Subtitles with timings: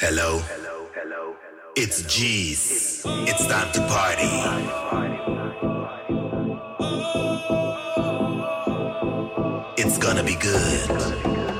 [0.00, 0.38] Hello.
[0.38, 1.72] Hello, hello, hello.
[1.74, 3.02] It's G's.
[3.26, 4.30] It's time to party.
[9.76, 11.57] It's gonna be good.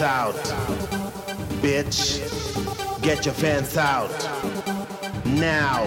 [0.00, 0.34] Out,
[1.62, 2.20] bitch.
[3.00, 4.10] Get your fans out.
[5.24, 5.84] Now.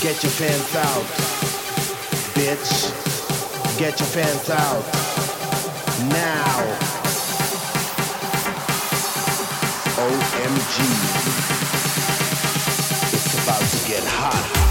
[0.00, 1.04] Get your fans out.
[2.34, 3.78] Bitch.
[3.78, 4.84] Get your fans out.
[6.10, 6.62] Now.
[9.96, 10.76] OMG.
[13.12, 14.67] It's about to get hot.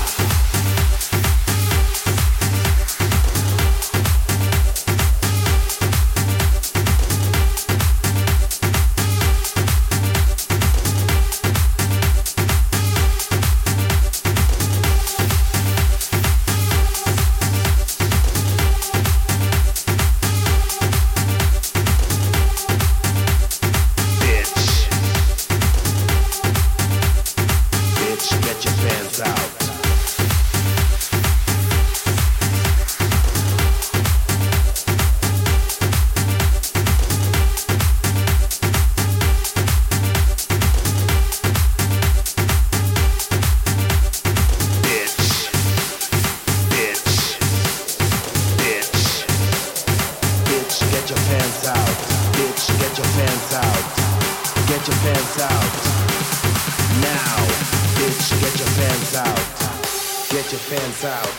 [60.87, 61.37] hands out.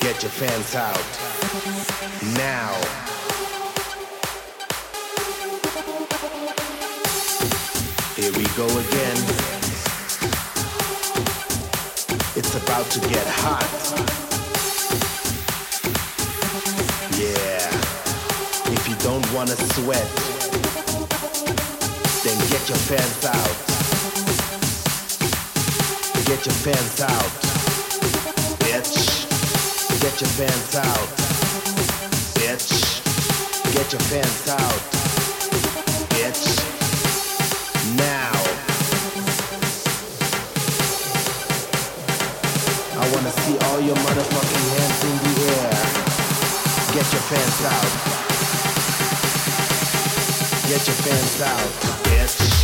[0.00, 1.08] Get your fans out.
[2.36, 2.74] Now.
[8.16, 9.18] Here we go again.
[12.36, 13.68] It's about to get hot.
[17.16, 17.68] Yeah.
[18.72, 20.37] If you don't wanna sweat.
[22.50, 23.56] Get your pants out.
[26.24, 27.30] Get your pants out.
[28.64, 29.28] Bitch.
[30.00, 31.08] Get your pants out.
[32.38, 33.02] Bitch.
[33.74, 34.80] Get your pants out.
[36.08, 36.44] Bitch.
[37.98, 38.32] Now.
[42.96, 45.72] I wanna see all your motherfucking hands in the air.
[46.94, 48.37] Get your pants out.
[50.68, 52.57] Get your fans out, bitch.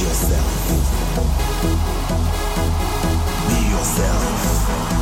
[0.00, 0.68] yourself.
[3.48, 4.97] Be yourself.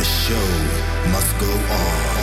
[0.00, 2.19] The show must go on.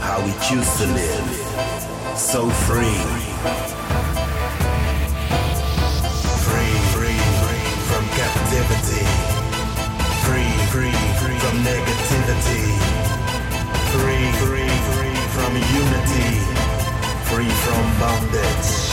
[0.00, 1.28] how we choose to live,
[2.16, 2.98] so free.
[6.46, 9.06] Free, free, free from captivity.
[10.26, 12.66] Free, free, free from negativity.
[13.94, 16.30] Free, free, free from unity.
[17.30, 18.89] Free from bondage.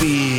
[0.00, 0.37] Be.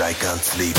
[0.00, 0.76] I can't sleep.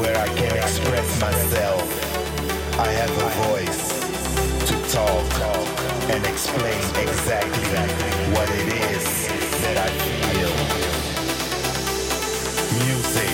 [0.00, 1.84] where I can express myself.
[2.78, 4.00] I have a voice
[4.68, 5.30] to talk
[6.08, 7.68] and explain exactly
[8.34, 9.04] what it is
[9.62, 10.52] that I feel.
[12.86, 13.29] Music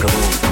[0.00, 0.49] Cabrón.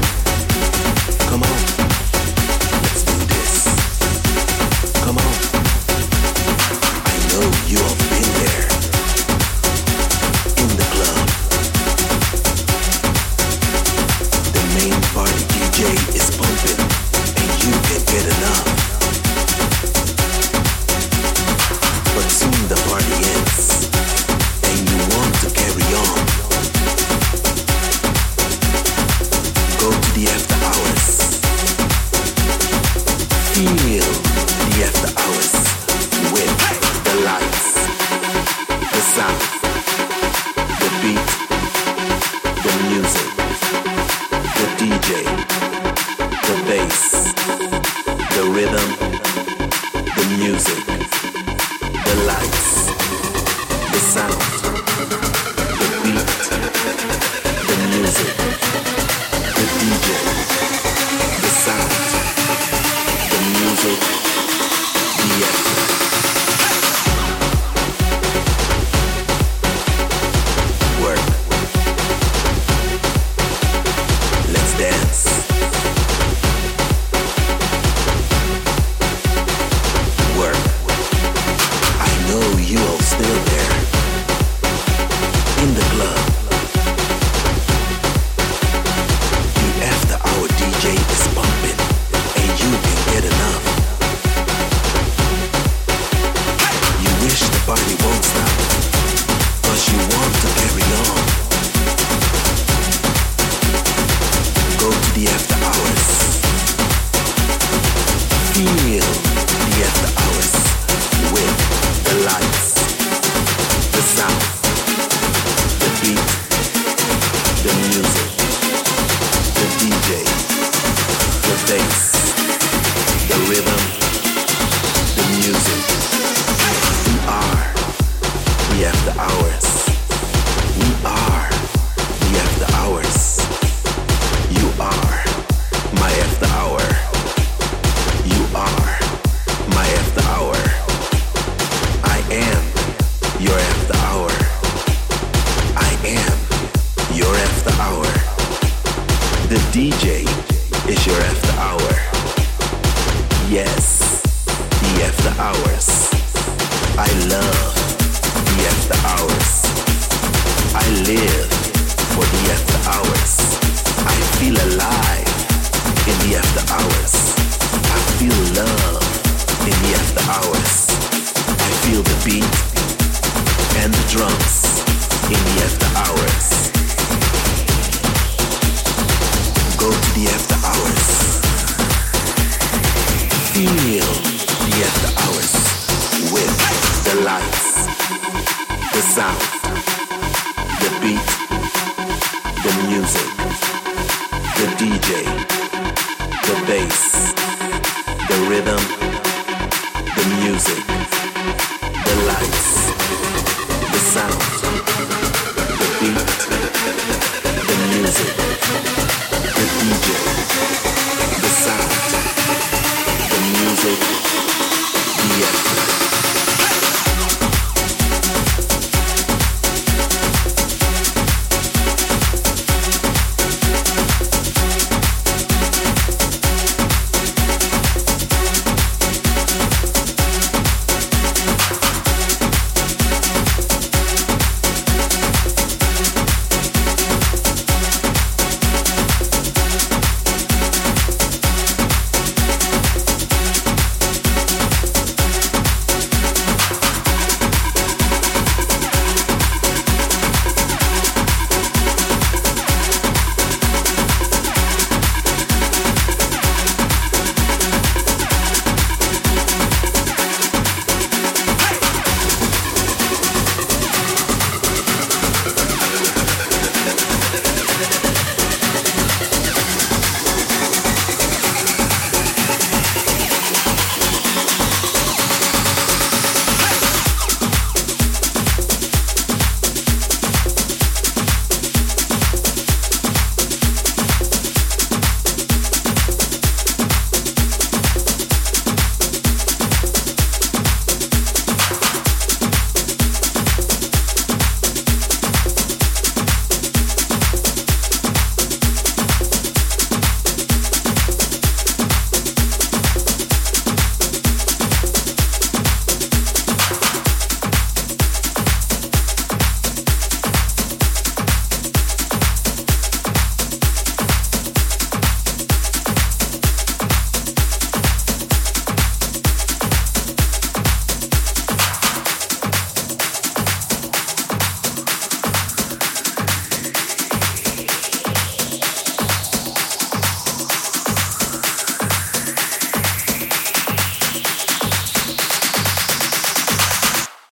[112.28, 112.67] life.